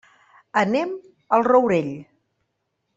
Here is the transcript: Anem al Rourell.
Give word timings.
Anem 0.61 0.95
al 1.39 1.47
Rourell. 1.51 1.95